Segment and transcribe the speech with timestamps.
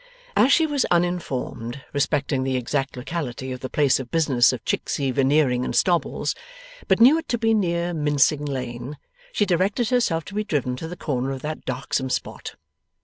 [0.35, 5.11] As she was uninformed respecting the exact locality of the place of business of Chicksey
[5.11, 6.33] Veneering and Stobbles,
[6.87, 8.97] but knew it to be near Mincing Lane,
[9.31, 12.55] she directed herself to be driven to the corner of that darksome spot.